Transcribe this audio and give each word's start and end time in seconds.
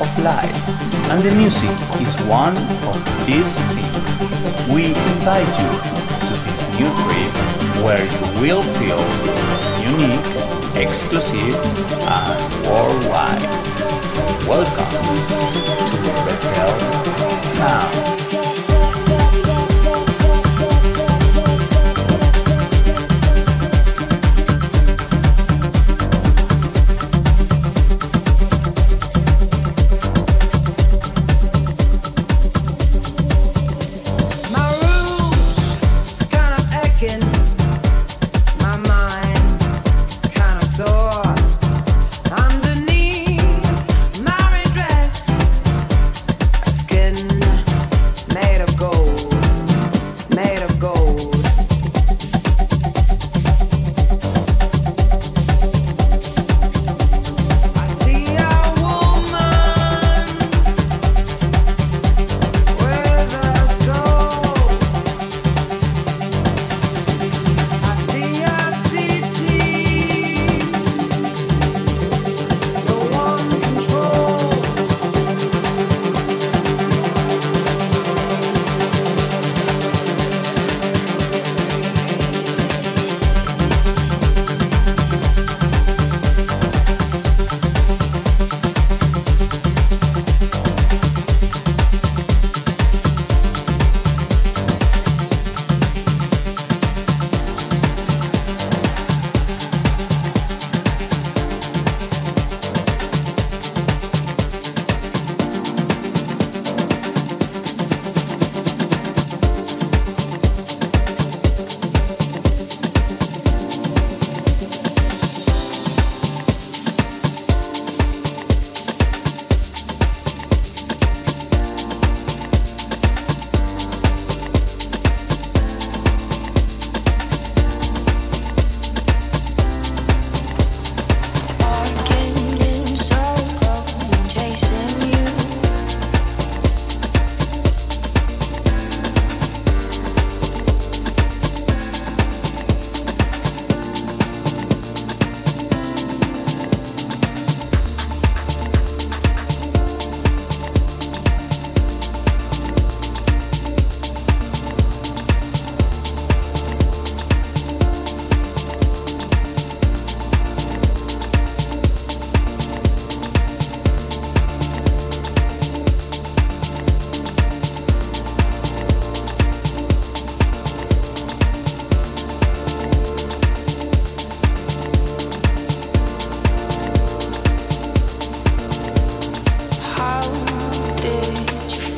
of 0.00 0.18
life, 0.24 0.56
and 1.10 1.22
the 1.22 1.34
music 1.36 1.70
is 2.00 2.16
one 2.24 2.56
of 2.88 2.96
these 3.26 3.52
things. 3.74 4.00
We 4.72 4.86
invite 4.86 5.54
you 5.60 5.72
to 6.26 6.34
this 6.46 6.62
new 6.78 6.90
trip 7.04 7.32
where 7.84 8.04
you 8.04 8.22
will 8.40 8.62
feel 8.80 9.00
unique, 9.84 10.26
exclusive, 10.76 11.54
and 12.08 12.38
worldwide. 12.66 13.42
Welcome 14.48 14.90
to 15.90 16.10
Bethel 16.24 16.72
sound. 17.42 18.49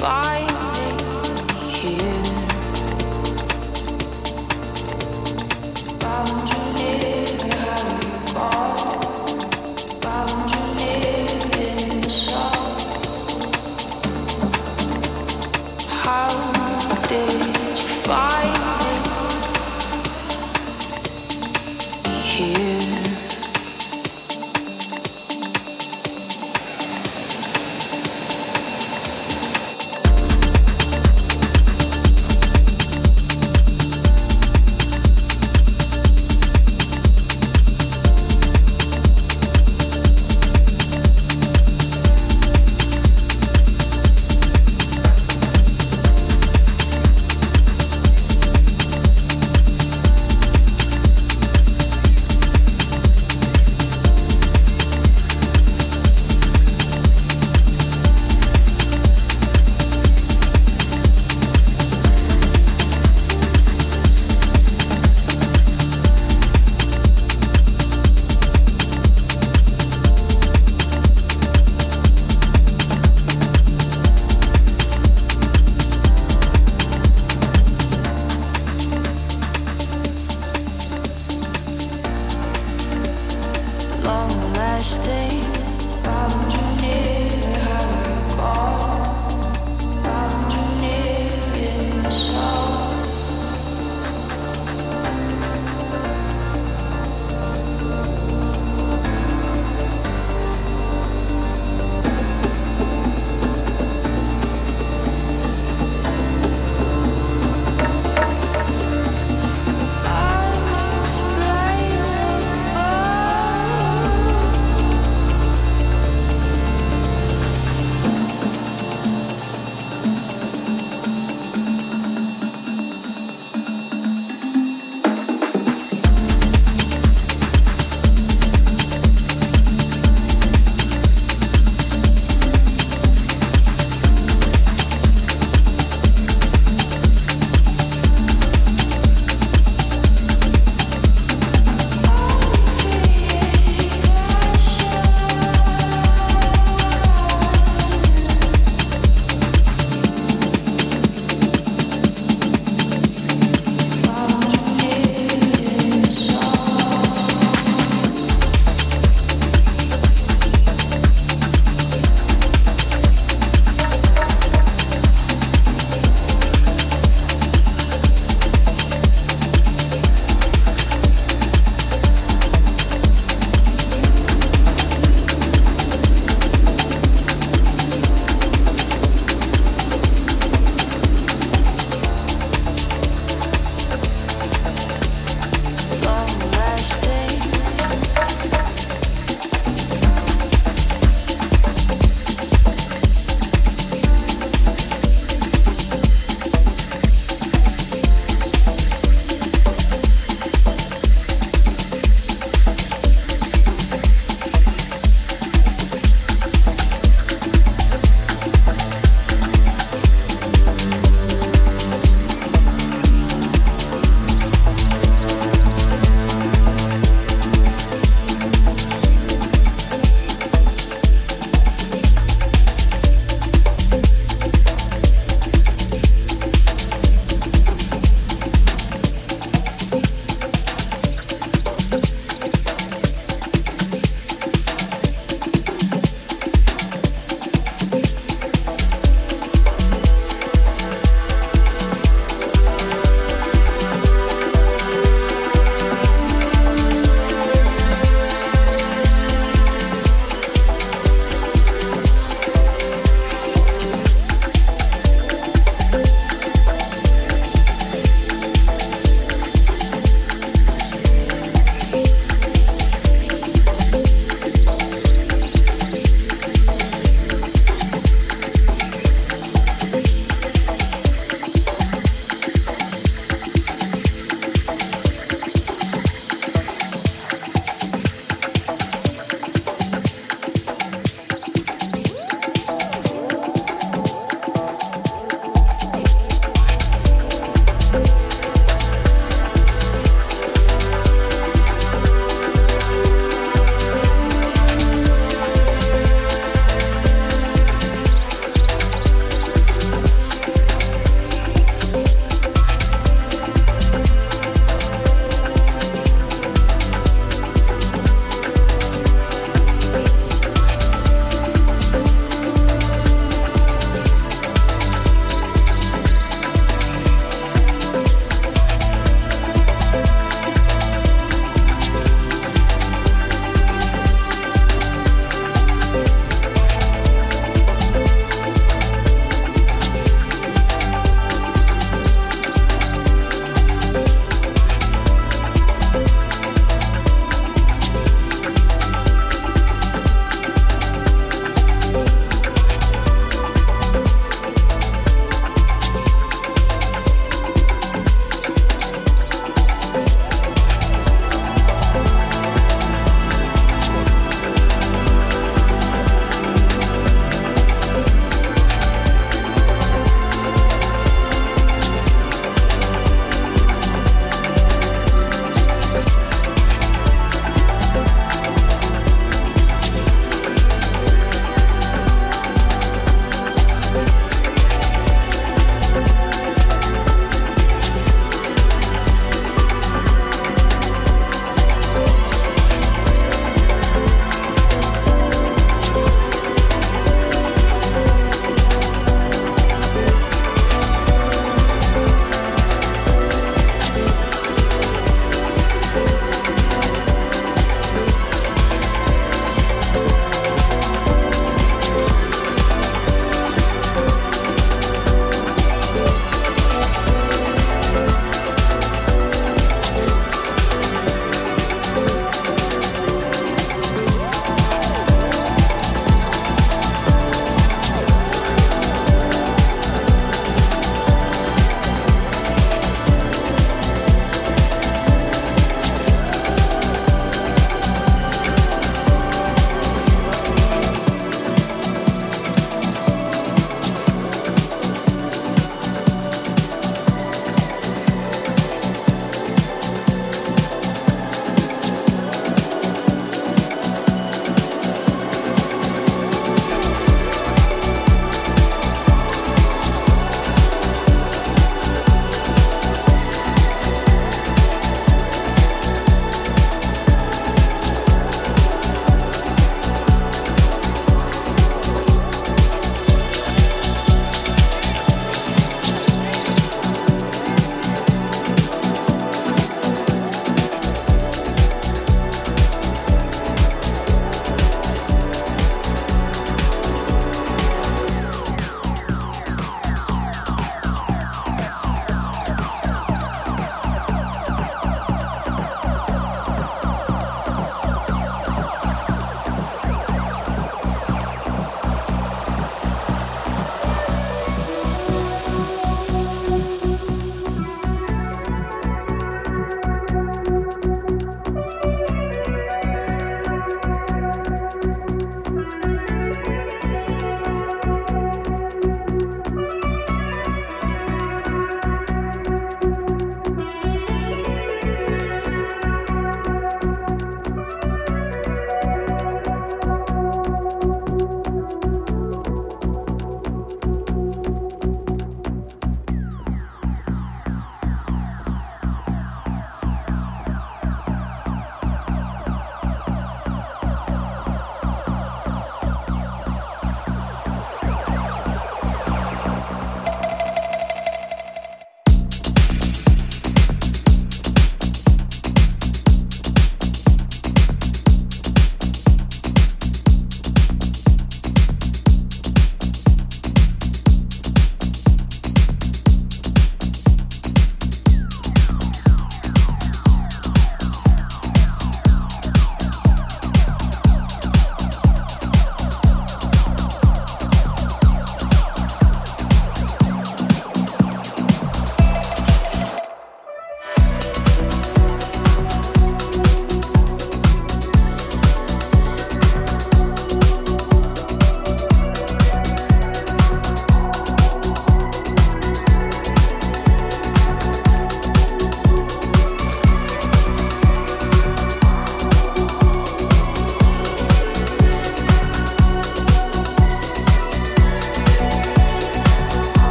fire. 0.00 0.39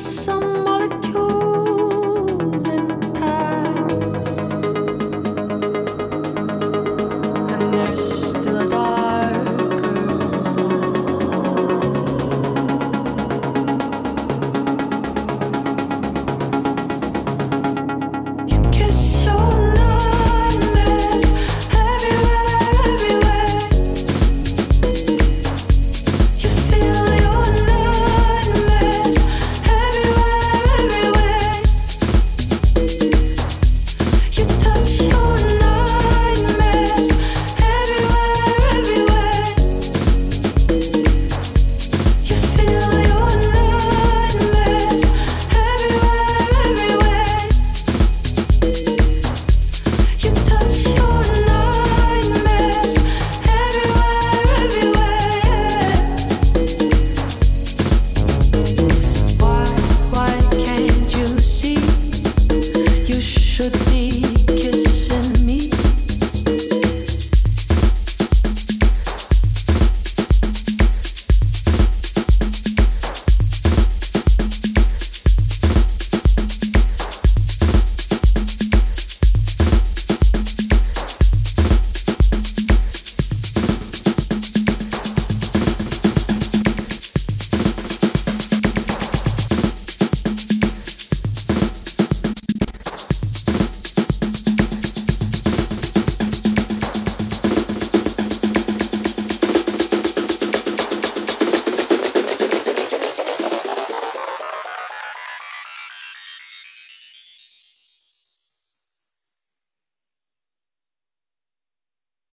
so 0.00 0.39